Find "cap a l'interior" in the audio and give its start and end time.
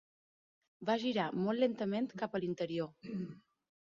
2.23-3.15